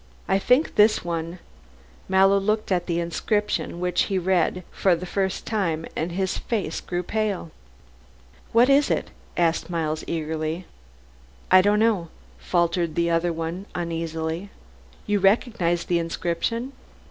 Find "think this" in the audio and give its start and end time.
0.39-1.05